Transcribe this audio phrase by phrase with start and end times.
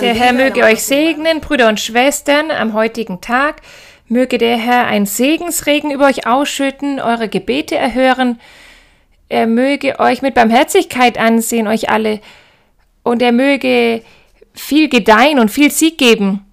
[0.00, 3.62] Der Herr möge euch segnen, Brüder und Schwestern, am heutigen Tag.
[4.08, 8.40] Möge der Herr ein Segensregen über euch ausschütten, eure Gebete erhören.
[9.28, 12.20] Er möge euch mit Barmherzigkeit ansehen, euch alle.
[13.04, 14.02] Und er möge
[14.52, 16.44] viel gedeihen und viel Sieg geben.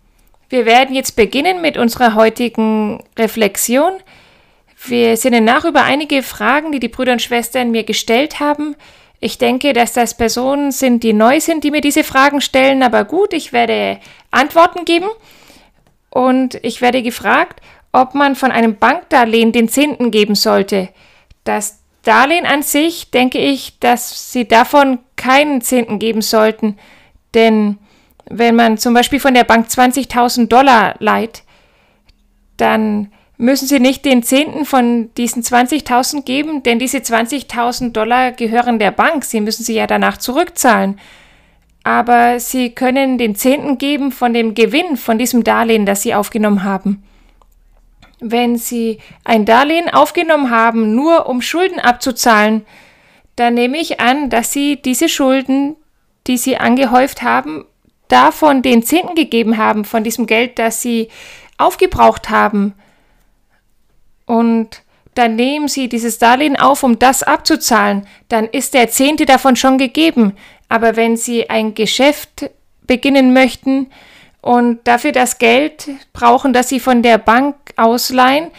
[0.50, 3.94] Wir werden jetzt beginnen mit unserer heutigen Reflexion.
[4.86, 8.76] Wir sinnen nach über einige Fragen, die die Brüder und Schwestern mir gestellt haben.
[9.20, 13.04] Ich denke, dass das Personen sind, die neu sind, die mir diese Fragen stellen, aber
[13.04, 15.08] gut, ich werde Antworten geben
[16.12, 20.90] und ich werde gefragt, ob man von einem Bankdarlehen den Zehnten geben sollte.
[21.44, 26.78] Das Darlehen an sich denke ich, dass Sie davon keinen Zehnten geben sollten,
[27.34, 27.80] denn
[28.30, 31.44] wenn man zum Beispiel von der Bank 20.000 Dollar leiht,
[32.58, 38.80] dann müssen Sie nicht den Zehnten von diesen 20.000 geben, denn diese 20.000 Dollar gehören
[38.80, 39.24] der Bank.
[39.24, 41.00] Sie müssen sie ja danach zurückzahlen.
[41.84, 46.64] Aber Sie können den Zehnten geben von dem Gewinn von diesem Darlehen, das Sie aufgenommen
[46.64, 47.04] haben.
[48.20, 52.66] Wenn Sie ein Darlehen aufgenommen haben, nur um Schulden abzuzahlen,
[53.36, 55.76] dann nehme ich an, dass Sie diese Schulden,
[56.26, 57.66] die Sie angehäuft haben,
[58.08, 61.10] davon den Zehnten gegeben haben, von diesem Geld, das Sie
[61.58, 62.74] aufgebraucht haben
[64.28, 64.84] und
[65.16, 69.80] dann nehmen Sie dieses Darlehen auf, um das abzuzahlen, dann ist der Zehnte davon schon
[69.80, 70.34] gegeben.
[70.70, 72.52] Aber wenn Sie ein Geschäft
[72.86, 73.88] beginnen möchten
[74.42, 78.52] und dafür das Geld brauchen, das Sie von der Bank ausleihen,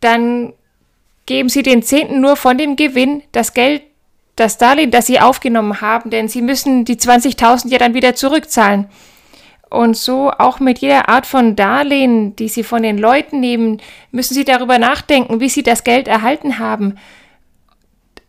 [0.00, 0.54] dann
[1.26, 3.82] geben Sie den Zehnten nur von dem Gewinn das Geld,
[4.34, 8.86] das Darlehen, das Sie aufgenommen haben, denn Sie müssen die 20.000 ja dann wieder zurückzahlen.
[9.70, 14.34] Und so auch mit jeder Art von Darlehen, die Sie von den Leuten nehmen, müssen
[14.34, 16.96] Sie darüber nachdenken, wie Sie das Geld erhalten haben.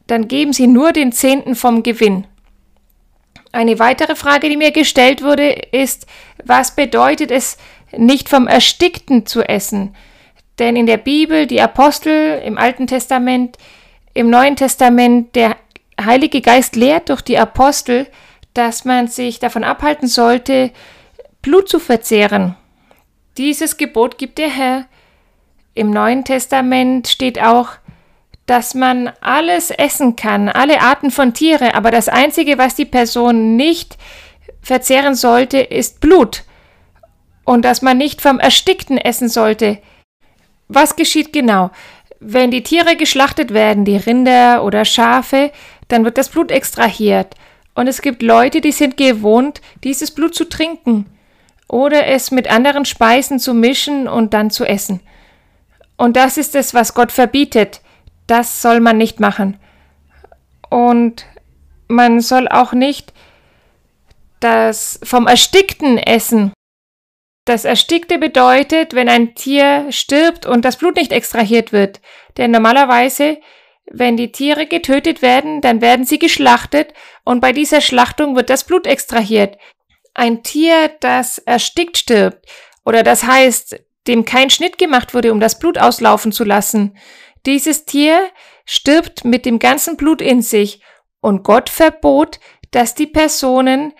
[0.08, 2.26] Dann geben Sie nur den Zehnten vom Gewinn.
[3.52, 6.08] Eine weitere Frage, die mir gestellt wurde, ist,
[6.44, 7.58] was bedeutet es,
[7.96, 9.96] nicht vom Erstickten zu essen?
[10.60, 13.58] Denn in der Bibel, die Apostel im Alten Testament,
[14.14, 15.56] im Neuen Testament, der
[16.00, 18.08] Heilige Geist lehrt durch die Apostel,
[18.54, 20.72] dass man sich davon abhalten sollte,
[21.42, 22.56] Blut zu verzehren.
[23.38, 24.86] Dieses Gebot gibt der Herr.
[25.74, 27.70] Im Neuen Testament steht auch,
[28.46, 33.56] dass man alles essen kann, alle Arten von Tiere, aber das Einzige, was die Person
[33.56, 33.98] nicht
[34.62, 36.44] verzehren sollte, ist Blut.
[37.46, 39.78] Und dass man nicht vom Erstickten essen sollte.
[40.68, 41.72] Was geschieht genau?
[42.20, 45.52] Wenn die Tiere geschlachtet werden, die Rinder oder Schafe,
[45.88, 47.36] dann wird das Blut extrahiert.
[47.76, 51.06] Und es gibt Leute, die sind gewohnt, dieses Blut zu trinken
[51.70, 55.00] oder es mit anderen Speisen zu mischen und dann zu essen.
[55.96, 57.82] Und das ist es, was Gott verbietet.
[58.28, 59.60] Das soll man nicht machen.
[60.70, 61.26] Und
[61.88, 63.14] man soll auch nicht
[64.40, 66.54] das vom Erstickten essen.
[67.46, 72.00] Das Erstickte bedeutet, wenn ein Tier stirbt und das Blut nicht extrahiert wird.
[72.38, 73.40] Denn normalerweise,
[73.92, 76.94] wenn die Tiere getötet werden, dann werden sie geschlachtet
[77.26, 79.58] und bei dieser Schlachtung wird das Blut extrahiert
[80.14, 82.46] ein Tier, das erstickt stirbt,
[82.86, 86.98] oder das heißt, dem kein Schnitt gemacht wurde, um das Blut auslaufen zu lassen,
[87.46, 88.30] dieses Tier
[88.66, 90.82] stirbt mit dem ganzen Blut in sich,
[91.22, 92.40] und Gott verbot,
[92.72, 93.94] dass die Personen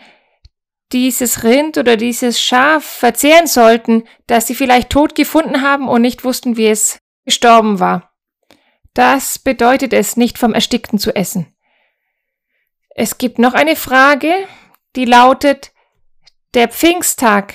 [0.92, 6.24] dieses Rind oder dieses Schaf verzehren sollten, das sie vielleicht tot gefunden haben und nicht
[6.24, 8.12] wussten, wie es gestorben war.
[8.94, 11.54] Das bedeutet es, nicht vom Erstickten zu essen.
[12.96, 14.34] Es gibt noch eine Frage,
[14.96, 15.72] die lautet,
[16.54, 17.54] der Pfingsttag.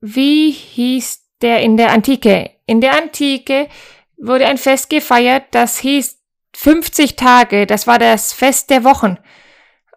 [0.00, 2.50] Wie hieß der in der Antike?
[2.66, 3.68] In der Antike
[4.16, 6.18] wurde ein Fest gefeiert, das hieß
[6.54, 7.66] 50 Tage.
[7.66, 9.18] Das war das Fest der Wochen.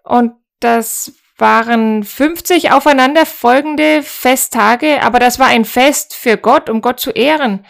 [0.04, 6.82] Und das waren 50 aufeinander folgende Festtage, aber das war ein Fest für Gott, um
[6.82, 7.66] Gott zu ehren.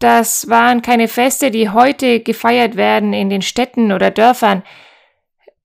[0.00, 4.62] Das waren keine Feste, die heute gefeiert werden in den Städten oder Dörfern.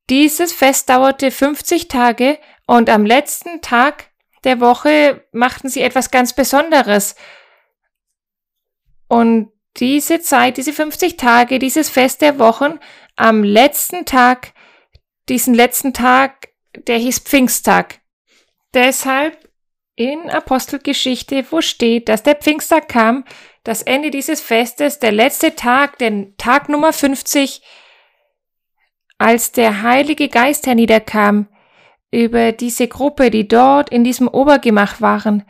[0.10, 2.40] Dieses Fest dauerte 50 Tage
[2.70, 4.12] und am letzten Tag
[4.44, 7.16] der Woche machten sie etwas ganz Besonderes.
[9.08, 12.78] Und diese Zeit, diese 50 Tage, dieses Fest der Wochen,
[13.16, 14.54] am letzten Tag,
[15.30, 18.02] diesen letzten Tag, der hieß Pfingsttag.
[18.76, 19.50] Deshalb
[19.96, 23.26] in Apostelgeschichte, wo steht, dass der Pfingsttag kam,
[23.64, 27.64] das Ende dieses Festes, der letzte Tag, der Tag Nummer 50,
[29.18, 31.48] als der Heilige Geist herniederkam,
[32.12, 35.44] über diese Gruppe, die dort in diesem Obergemach waren.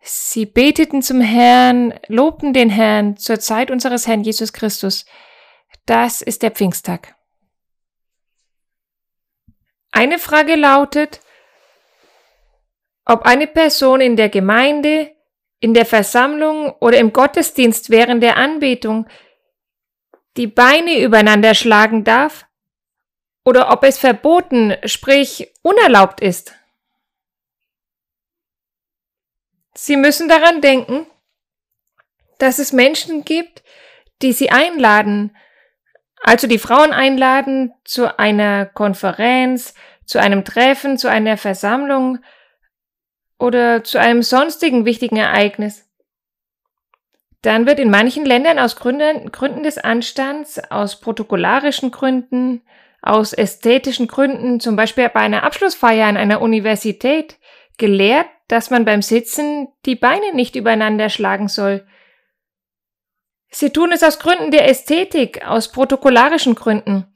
[0.00, 5.06] Sie beteten zum Herrn, lobten den Herrn zur Zeit unseres Herrn Jesus Christus.
[5.86, 7.14] Das ist der Pfingsttag.
[9.92, 11.20] Eine Frage lautet,
[13.06, 15.14] ob eine Person in der Gemeinde,
[15.60, 19.06] in der Versammlung oder im Gottesdienst während der Anbetung
[20.36, 22.44] die Beine übereinander schlagen darf
[23.44, 26.54] oder ob es verboten, sprich unerlaubt ist.
[29.74, 31.06] Sie müssen daran denken,
[32.38, 33.62] dass es Menschen gibt,
[34.22, 35.36] die Sie einladen,
[36.22, 39.74] also die Frauen einladen zu einer Konferenz,
[40.06, 42.18] zu einem Treffen, zu einer Versammlung
[43.38, 45.86] oder zu einem sonstigen wichtigen Ereignis.
[47.42, 52.62] Dann wird in manchen Ländern aus Gründen, Gründen des Anstands, aus protokollarischen Gründen,
[53.04, 57.38] aus ästhetischen Gründen, zum Beispiel bei einer Abschlussfeier an einer Universität,
[57.76, 61.86] gelehrt, dass man beim Sitzen die Beine nicht übereinander schlagen soll.
[63.50, 67.14] Sie tun es aus Gründen der Ästhetik, aus protokollarischen Gründen,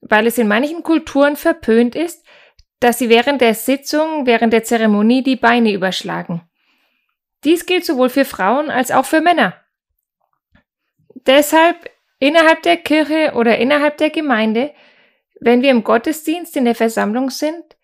[0.00, 2.26] weil es in manchen Kulturen verpönt ist,
[2.80, 6.42] dass sie während der Sitzung, während der Zeremonie die Beine überschlagen.
[7.44, 9.54] Dies gilt sowohl für Frauen als auch für Männer.
[11.26, 14.74] Deshalb innerhalb der Kirche oder innerhalb der Gemeinde
[15.40, 17.76] wenn wir im Gottesdienst in der Versammlung sind,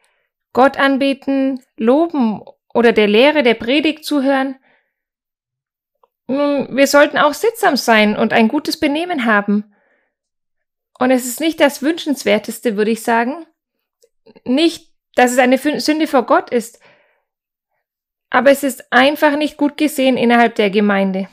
[0.52, 2.42] Gott anbeten, loben
[2.72, 4.56] oder der Lehre der Predigt zuhören,
[6.26, 9.74] nun, wir sollten auch sittsam sein und ein gutes Benehmen haben.
[10.98, 13.46] Und es ist nicht das Wünschenswerteste, würde ich sagen.
[14.44, 16.80] Nicht, dass es eine Sünde vor Gott ist,
[18.30, 21.28] aber es ist einfach nicht gut gesehen innerhalb der Gemeinde.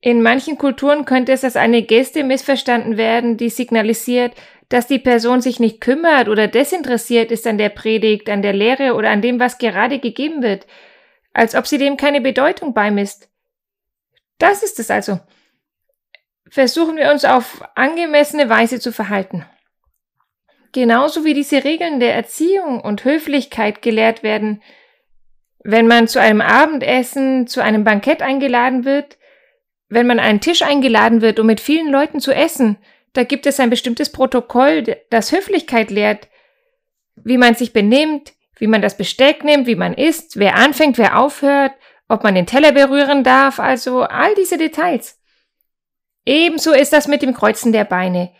[0.00, 4.32] In manchen Kulturen könnte es als eine Geste missverstanden werden, die signalisiert,
[4.70, 8.94] dass die Person sich nicht kümmert oder desinteressiert ist an der Predigt, an der Lehre
[8.94, 10.66] oder an dem, was gerade gegeben wird,
[11.34, 13.28] als ob sie dem keine Bedeutung beimisst.
[14.38, 15.20] Das ist es also.
[16.48, 19.44] Versuchen wir uns auf angemessene Weise zu verhalten.
[20.72, 24.62] Genauso wie diese Regeln der Erziehung und Höflichkeit gelehrt werden,
[25.62, 29.18] wenn man zu einem Abendessen, zu einem Bankett eingeladen wird,
[29.90, 32.78] wenn man einen Tisch eingeladen wird, um mit vielen Leuten zu essen,
[33.12, 36.28] da gibt es ein bestimmtes Protokoll, das Höflichkeit lehrt,
[37.16, 41.18] wie man sich benimmt, wie man das Besteck nimmt, wie man isst, wer anfängt, wer
[41.18, 41.72] aufhört,
[42.08, 45.20] ob man den Teller berühren darf, also all diese Details.
[46.24, 48.30] Ebenso ist das mit dem Kreuzen der Beine.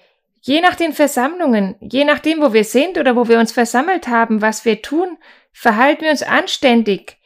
[0.42, 4.40] Je nach den Versammlungen, je nachdem, wo wir sind oder wo wir uns versammelt haben,
[4.40, 5.18] was wir tun,
[5.52, 7.16] verhalten wir uns anständig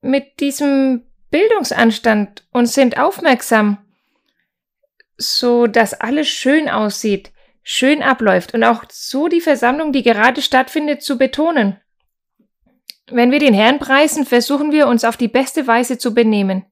[0.00, 3.78] mit diesem Bildungsanstand und sind aufmerksam,
[5.16, 7.32] so dass alles schön aussieht,
[7.62, 11.78] schön abläuft und auch so die Versammlung, die gerade stattfindet, zu betonen.
[13.10, 16.64] Wenn wir den Herrn preisen, versuchen wir uns auf die beste Weise zu benehmen.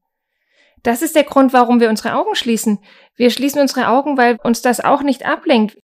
[0.83, 2.79] Das ist der Grund, warum wir unsere Augen schließen.
[3.17, 5.79] Wir schließen unsere Augen, weil uns das auch nicht ablenkt.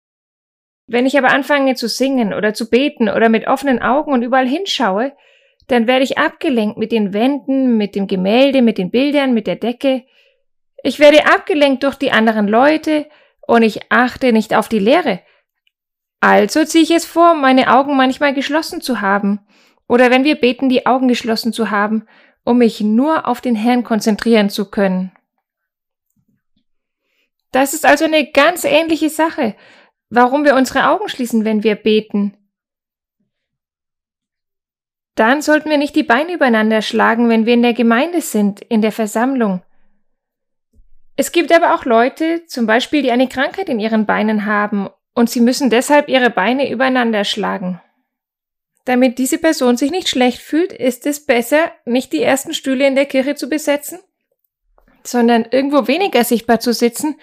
[0.87, 4.47] Wenn ich aber anfange zu singen oder zu beten oder mit offenen Augen und überall
[4.47, 5.13] hinschaue,
[5.71, 9.55] dann werde ich abgelenkt mit den Wänden, mit dem Gemälde, mit den Bildern, mit der
[9.55, 10.03] Decke.
[10.83, 13.07] Ich werde abgelenkt durch die anderen Leute
[13.47, 15.21] und ich achte nicht auf die Lehre.
[16.19, 19.39] Also ziehe ich es vor, meine Augen manchmal geschlossen zu haben
[19.87, 22.05] oder wenn wir beten, die Augen geschlossen zu haben,
[22.43, 25.13] um mich nur auf den Herrn konzentrieren zu können.
[27.53, 29.55] Das ist also eine ganz ähnliche Sache,
[30.09, 32.35] warum wir unsere Augen schließen, wenn wir beten.
[35.21, 38.81] Dann sollten wir nicht die Beine übereinander schlagen, wenn wir in der Gemeinde sind, in
[38.81, 39.61] der Versammlung.
[41.15, 45.29] Es gibt aber auch Leute, zum Beispiel, die eine Krankheit in ihren Beinen haben und
[45.29, 47.79] sie müssen deshalb ihre Beine übereinander schlagen.
[48.85, 52.95] Damit diese Person sich nicht schlecht fühlt, ist es besser, nicht die ersten Stühle in
[52.95, 53.99] der Kirche zu besetzen,
[55.03, 57.19] sondern irgendwo weniger sichtbar zu sitzen,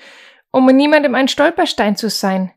[0.52, 2.52] um niemandem ein Stolperstein zu sein.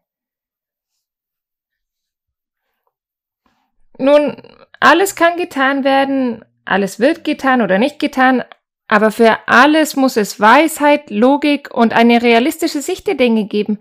[3.98, 4.40] Nun,
[4.82, 8.44] alles kann getan werden, alles wird getan oder nicht getan,
[8.88, 13.80] aber für alles muss es Weisheit, Logik und eine realistische Sicht der Dinge geben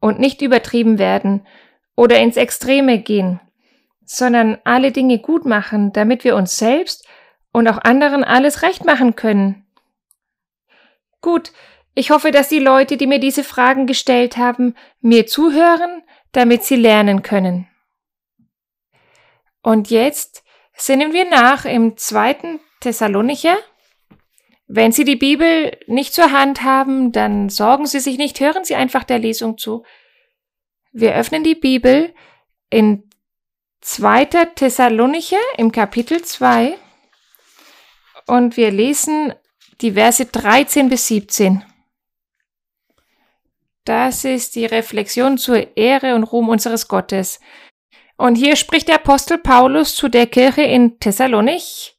[0.00, 1.46] und nicht übertrieben werden
[1.96, 3.40] oder ins Extreme gehen,
[4.04, 7.06] sondern alle Dinge gut machen, damit wir uns selbst
[7.52, 9.66] und auch anderen alles recht machen können.
[11.20, 11.52] Gut,
[11.94, 16.76] ich hoffe, dass die Leute, die mir diese Fragen gestellt haben, mir zuhören, damit sie
[16.76, 17.66] lernen können.
[19.66, 20.44] Und jetzt
[20.76, 23.58] sinnen wir nach im zweiten Thessalonicher.
[24.68, 28.76] Wenn Sie die Bibel nicht zur Hand haben, dann sorgen Sie sich nicht, hören Sie
[28.76, 29.84] einfach der Lesung zu.
[30.92, 32.14] Wir öffnen die Bibel
[32.70, 33.10] in
[33.80, 34.26] 2.
[34.54, 36.76] Thessalonicher im Kapitel 2
[38.28, 39.34] und wir lesen
[39.80, 41.64] die Verse 13 bis 17.
[43.84, 47.40] Das ist die Reflexion zur Ehre und Ruhm unseres Gottes.
[48.16, 51.96] Und hier spricht der Apostel Paulus zu der Kirche in Thessalonich.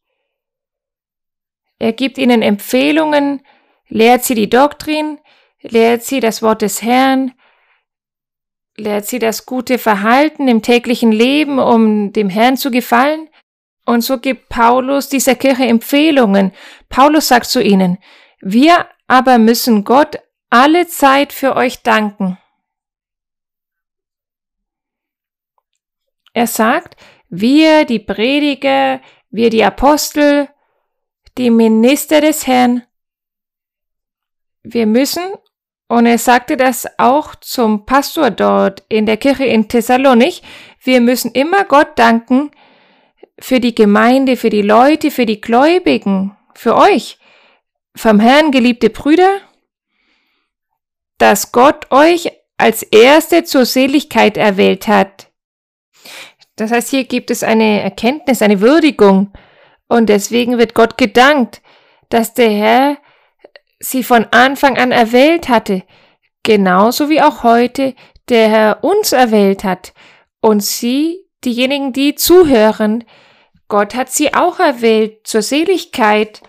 [1.80, 3.46] Er gibt ihnen Empfehlungen,
[3.88, 5.20] lehrt sie die Doktrin,
[5.62, 7.34] lehrt sie das Wort des Herrn,
[8.76, 13.30] lehrt sie das gute Verhalten im täglichen Leben, um dem Herrn zu gefallen.
[13.86, 16.52] Und so gibt Paulus dieser Kirche Empfehlungen.
[16.90, 18.00] Paulus sagt zu ihnen,
[18.42, 20.20] wir aber müssen Gott
[20.50, 22.38] alle Zeit für euch danken.
[26.38, 26.96] Er sagt,
[27.30, 29.02] wir, die Prediger,
[29.32, 30.48] wir, die Apostel,
[31.36, 32.84] die Minister des Herrn,
[34.62, 35.24] wir müssen,
[35.88, 40.44] und er sagte das auch zum Pastor dort in der Kirche in Thessalonich,
[40.84, 42.52] wir müssen immer Gott danken
[43.40, 47.18] für die Gemeinde, für die Leute, für die Gläubigen, für euch,
[47.96, 49.40] vom Herrn geliebte Brüder,
[51.18, 55.27] dass Gott euch als Erste zur Seligkeit erwählt hat.
[56.58, 59.32] Das heißt, hier gibt es eine Erkenntnis, eine Würdigung.
[59.88, 61.62] Und deswegen wird Gott gedankt,
[62.10, 62.98] dass der Herr
[63.80, 65.84] sie von Anfang an erwählt hatte,
[66.44, 67.96] genauso wie auch heute
[68.28, 69.94] der Herr uns erwählt hat.
[70.42, 73.06] Und sie, diejenigen, die zuhören,
[73.68, 76.42] Gott hat sie auch erwählt zur Seligkeit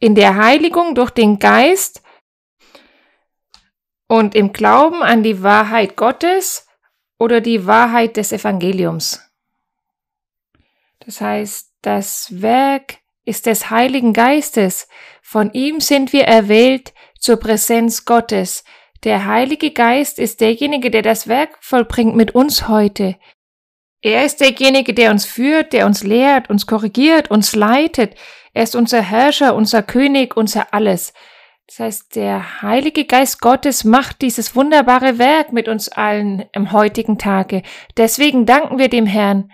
[0.00, 2.02] in der Heiligung durch den Geist
[4.08, 6.67] und im Glauben an die Wahrheit Gottes
[7.18, 9.20] oder die Wahrheit des Evangeliums.
[11.00, 14.88] Das heißt, das Werk ist des Heiligen Geistes.
[15.22, 18.64] Von ihm sind wir erwählt zur Präsenz Gottes.
[19.04, 23.16] Der Heilige Geist ist derjenige, der das Werk vollbringt mit uns heute.
[24.00, 28.14] Er ist derjenige, der uns führt, der uns lehrt, uns korrigiert, uns leitet.
[28.54, 31.12] Er ist unser Herrscher, unser König, unser Alles.
[31.68, 37.18] Das heißt, der Heilige Geist Gottes macht dieses wunderbare Werk mit uns allen im heutigen
[37.18, 37.62] Tage.
[37.98, 39.52] Deswegen danken wir dem Herrn.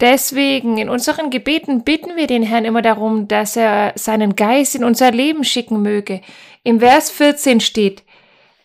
[0.00, 4.84] Deswegen in unseren Gebeten bitten wir den Herrn immer darum, dass er seinen Geist in
[4.84, 6.22] unser Leben schicken möge.
[6.62, 8.02] Im Vers 14 steht,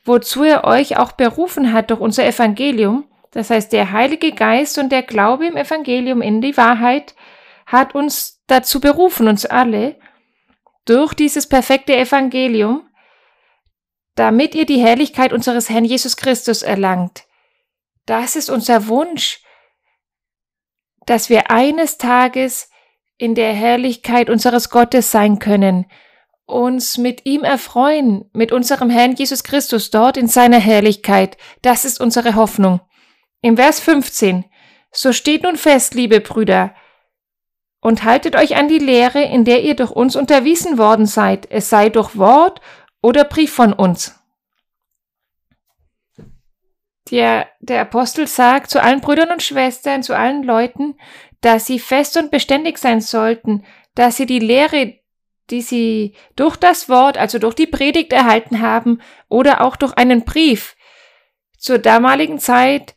[0.05, 4.89] wozu er euch auch berufen hat durch unser Evangelium, das heißt der Heilige Geist und
[4.89, 7.13] der Glaube im Evangelium in die Wahrheit,
[7.65, 9.97] hat uns dazu berufen, uns alle,
[10.89, 12.89] durch dieses perfekte Evangelium,
[14.15, 17.25] damit ihr die Herrlichkeit unseres Herrn Jesus Christus erlangt.
[18.05, 19.41] Das ist unser Wunsch,
[21.05, 22.69] dass wir eines Tages
[23.17, 25.85] in der Herrlichkeit unseres Gottes sein können,
[26.45, 31.37] uns mit ihm erfreuen, mit unserem Herrn Jesus Christus dort in seiner Herrlichkeit.
[31.61, 32.81] Das ist unsere Hoffnung.
[33.41, 34.45] Im Vers 15.
[34.91, 36.73] So steht nun fest, liebe Brüder,
[37.81, 41.69] und haltet euch an die Lehre, in der ihr durch uns unterwiesen worden seid, es
[41.69, 42.61] sei durch Wort
[43.01, 44.15] oder Brief von uns.
[47.09, 50.95] Der, der Apostel sagt zu allen Brüdern und Schwestern, zu allen Leuten,
[51.41, 54.99] dass sie fest und beständig sein sollten, dass sie die Lehre,
[55.49, 60.23] die sie durch das Wort, also durch die Predigt erhalten haben oder auch durch einen
[60.23, 60.75] Brief,
[61.59, 62.95] zur damaligen Zeit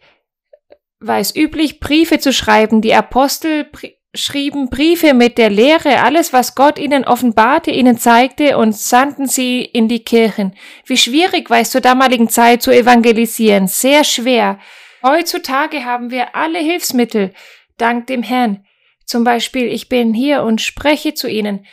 [1.01, 2.81] war es üblich, Briefe zu schreiben.
[2.81, 3.69] Die Apostel
[4.15, 9.63] schrieben Briefe mit der Lehre, alles, was Gott ihnen offenbarte, ihnen zeigte und sandten sie
[9.63, 10.55] in die Kirchen.
[10.85, 14.59] Wie schwierig war es zur damaligen Zeit zu evangelisieren, sehr schwer.
[15.03, 17.33] Heutzutage haben wir alle Hilfsmittel,
[17.79, 18.65] dank dem Herrn.
[19.07, 21.67] Zum Beispiel, ich bin hier und spreche zu Ihnen.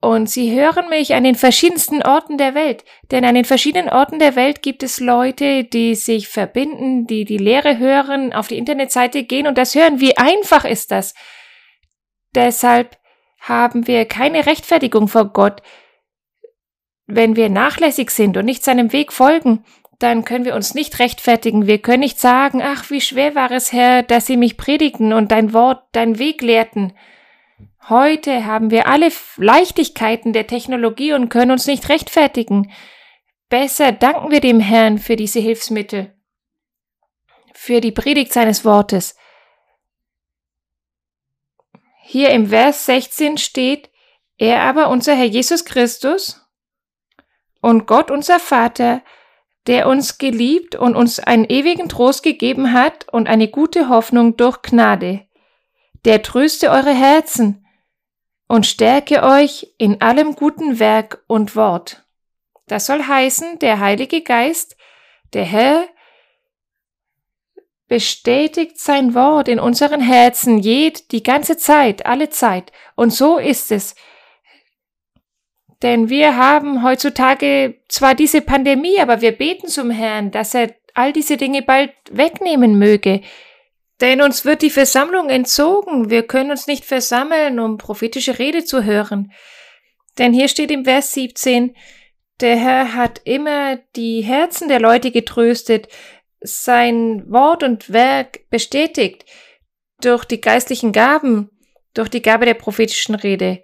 [0.00, 2.84] Und Sie hören mich an den verschiedensten Orten der Welt.
[3.10, 7.38] Denn an den verschiedenen Orten der Welt gibt es Leute, die sich verbinden, die die
[7.38, 10.00] Lehre hören, auf die Internetseite gehen und das hören.
[10.00, 11.14] Wie einfach ist das?
[12.36, 12.98] Deshalb
[13.40, 15.62] haben wir keine Rechtfertigung vor Gott.
[17.06, 19.64] Wenn wir nachlässig sind und nicht seinem Weg folgen,
[19.98, 21.66] dann können wir uns nicht rechtfertigen.
[21.66, 25.32] Wir können nicht sagen, ach, wie schwer war es, Herr, dass Sie mich predigten und
[25.32, 26.92] dein Wort, dein Weg lehrten.
[27.88, 32.70] Heute haben wir alle Leichtigkeiten der Technologie und können uns nicht rechtfertigen.
[33.48, 36.12] Besser danken wir dem Herrn für diese Hilfsmittel,
[37.54, 39.16] für die Predigt seines Wortes.
[42.08, 43.90] Hier im Vers 16 steht,
[44.38, 46.40] er aber unser Herr Jesus Christus
[47.60, 49.02] und Gott unser Vater,
[49.66, 54.62] der uns geliebt und uns einen ewigen Trost gegeben hat und eine gute Hoffnung durch
[54.62, 55.26] Gnade,
[56.04, 57.66] der tröste eure Herzen
[58.46, 62.06] und stärke euch in allem guten Werk und Wort.
[62.68, 64.76] Das soll heißen, der Heilige Geist,
[65.32, 65.88] der Herr,
[67.88, 72.72] bestätigt sein Wort in unseren Herzen jed, die ganze Zeit, alle Zeit.
[72.96, 73.94] Und so ist es.
[75.82, 81.12] Denn wir haben heutzutage zwar diese Pandemie, aber wir beten zum Herrn, dass er all
[81.12, 83.20] diese Dinge bald wegnehmen möge.
[84.00, 86.10] Denn uns wird die Versammlung entzogen.
[86.10, 89.32] Wir können uns nicht versammeln, um prophetische Rede zu hören.
[90.18, 91.74] Denn hier steht im Vers 17,
[92.40, 95.88] der Herr hat immer die Herzen der Leute getröstet,
[96.46, 99.24] sein Wort und Werk bestätigt
[100.00, 101.50] durch die geistlichen Gaben,
[101.94, 103.62] durch die Gabe der prophetischen Rede.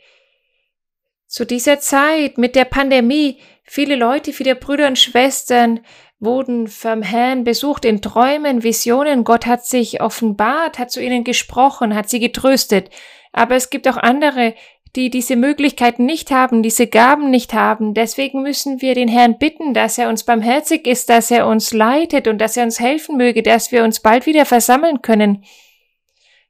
[1.26, 5.80] Zu dieser Zeit mit der Pandemie, viele Leute, viele Brüder und Schwestern
[6.18, 9.24] wurden vom Herrn besucht in Träumen, Visionen.
[9.24, 12.90] Gott hat sich offenbart, hat zu ihnen gesprochen, hat sie getröstet.
[13.32, 14.54] Aber es gibt auch andere,
[14.94, 17.94] die diese Möglichkeiten nicht haben, diese Gaben nicht haben.
[17.94, 22.28] Deswegen müssen wir den Herrn bitten, dass er uns barmherzig ist, dass er uns leitet
[22.28, 25.44] und dass er uns helfen möge, dass wir uns bald wieder versammeln können,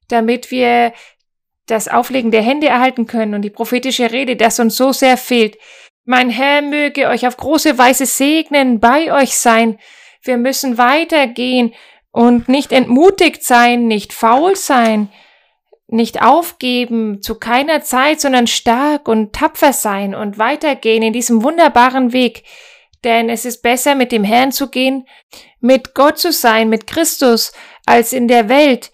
[0.09, 0.93] damit wir
[1.67, 5.57] das Auflegen der Hände erhalten können und die prophetische Rede, das uns so sehr fehlt.
[6.05, 9.79] Mein Herr möge euch auf große Weise segnen, bei euch sein.
[10.25, 11.75] Wir müssen weitergehen
[12.11, 15.09] und nicht entmutigt sein, nicht faul sein,
[15.93, 22.13] nicht aufgeben, zu keiner Zeit, sondern stark und tapfer sein und weitergehen in diesem wunderbaren
[22.13, 22.45] Weg.
[23.05, 25.07] Denn es ist besser, mit dem Herrn zu gehen,
[25.61, 27.53] mit Gott zu sein, mit Christus,
[27.87, 28.93] als in der Welt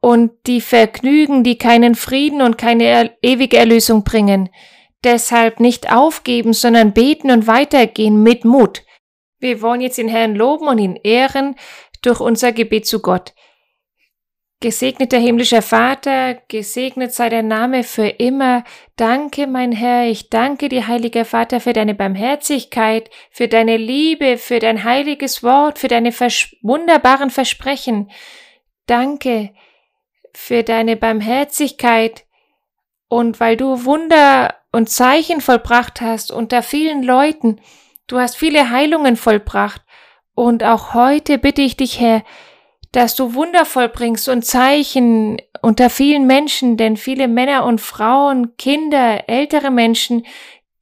[0.00, 4.48] und die Vergnügen, die keinen Frieden und keine ewige Erlösung bringen.
[5.04, 8.82] Deshalb nicht aufgeben, sondern beten und weitergehen mit Mut.
[9.38, 11.56] Wir wollen jetzt den Herrn loben und ihn ehren
[12.02, 13.34] durch unser Gebet zu Gott.
[14.60, 18.64] Gesegneter himmlischer Vater, gesegnet sei dein Name für immer.
[18.96, 24.58] Danke, mein Herr, ich danke dir, heiliger Vater, für deine Barmherzigkeit, für deine Liebe, für
[24.58, 28.10] dein heiliges Wort, für deine vers wunderbaren Versprechen.
[28.86, 29.52] Danke
[30.32, 32.24] für deine Barmherzigkeit
[33.08, 37.60] und weil du Wunder und Zeichen vollbracht hast unter vielen Leuten.
[38.06, 39.82] Du hast viele Heilungen vollbracht.
[40.34, 42.22] Und auch heute bitte ich dich, Herr,
[42.96, 49.28] dass du Wunder vollbringst und Zeichen unter vielen Menschen, denn viele Männer und Frauen, Kinder,
[49.28, 50.24] ältere Menschen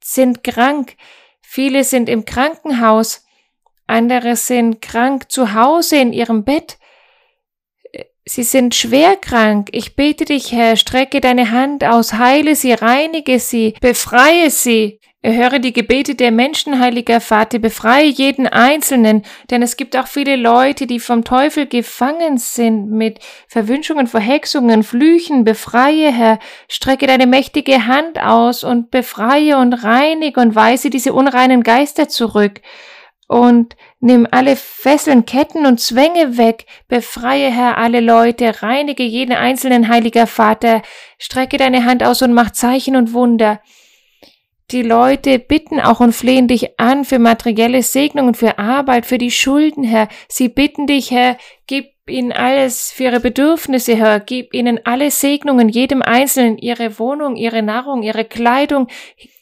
[0.01, 0.95] sind krank.
[1.41, 3.25] Viele sind im Krankenhaus.
[3.85, 6.77] Andere sind krank zu Hause in ihrem Bett.
[8.23, 9.67] Sie sind schwer krank.
[9.73, 15.01] Ich bete dich, Herr, strecke deine Hand aus, heile sie, reinige sie, befreie sie.
[15.25, 20.35] Erhöre die Gebete der Menschen, heiliger Vater, befreie jeden Einzelnen, denn es gibt auch viele
[20.35, 25.43] Leute, die vom Teufel gefangen sind mit Verwünschungen, Verhexungen, Flüchen.
[25.43, 26.37] Befreie, Herr,
[26.69, 32.61] strecke deine mächtige Hand aus und befreie und reinige und weise diese unreinen Geister zurück.
[33.27, 36.67] Und nimm alle Fesseln, Ketten und Zwänge weg.
[36.87, 38.61] Befreie, Herr, alle Leute.
[38.61, 40.83] Reinige jeden einzelnen, heiliger Vater.
[41.17, 43.59] Strecke deine Hand aus und mach Zeichen und Wunder.
[44.71, 49.29] Die Leute bitten auch und flehen dich an für materielle Segnungen, für Arbeit, für die
[49.29, 50.07] Schulden, Herr.
[50.27, 54.19] Sie bitten dich, Herr, gib ihnen alles für ihre Bedürfnisse, Herr.
[54.19, 58.87] Gib ihnen alle Segnungen, jedem Einzelnen, ihre Wohnung, ihre Nahrung, ihre Kleidung.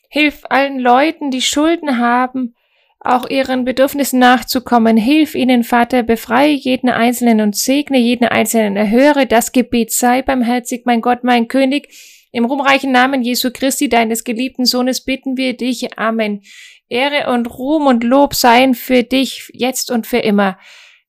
[0.09, 2.53] Hilf allen Leuten, die Schulden haben,
[2.99, 4.97] auch ihren Bedürfnissen nachzukommen.
[4.97, 8.75] Hilf ihnen, Vater, befreie jeden Einzelnen und segne jeden Einzelnen.
[8.75, 9.93] Erhöre das Gebet.
[9.93, 11.89] Sei barmherzig, mein Gott, mein König
[12.33, 15.99] im ruhmreichen Namen Jesu Christi, deines geliebten Sohnes, bitten wir dich.
[15.99, 16.41] Amen.
[16.89, 20.57] Ehre und Ruhm und Lob seien für dich jetzt und für immer.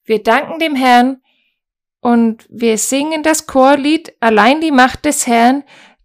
[0.04, 1.22] Wir danken dem Herrn
[2.00, 5.64] und wir singen das Chorlied Allein die Macht des Herrn.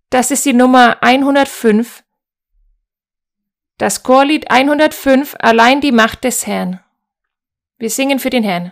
[0.10, 2.02] Das ist die Nummer 105.
[3.78, 6.80] Das Chorlied 105, Allein die Macht des Herrn.
[7.78, 8.72] Wir singen für den Herrn.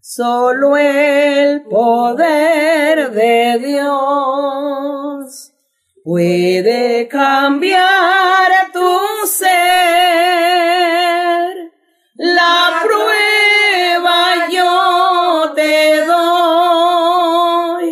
[0.00, 5.55] Solo el poder de Dios
[6.06, 9.42] puede cambiar tu ser.
[12.14, 17.88] La prueba yo te doy.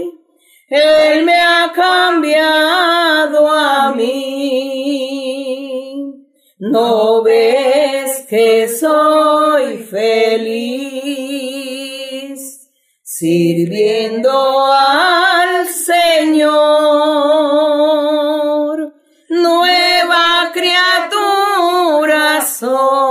[0.69, 5.35] Él me ha cambiado a mí.
[6.61, 11.25] No ves que soy feliz
[13.03, 14.54] sirviendo
[20.65, 23.04] criaturas son.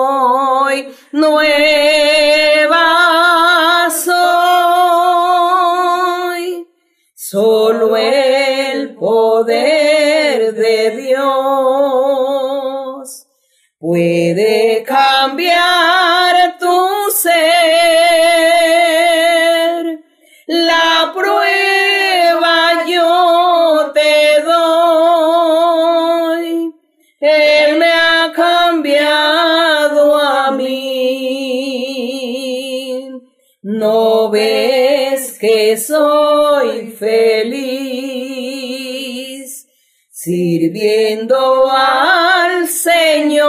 [35.73, 37.57] Que soy feliz
[40.11, 43.43] sirviendo al Señor.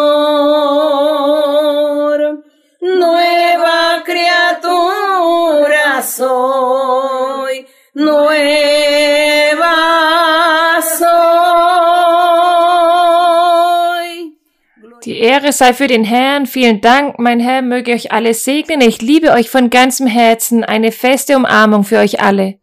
[15.24, 16.44] Ehre sei für den Herrn.
[16.44, 18.82] Vielen Dank, mein Herr, möge euch alle segnen.
[18.82, 20.64] Ich liebe euch von ganzem Herzen.
[20.64, 22.58] Eine feste Umarmung für euch alle.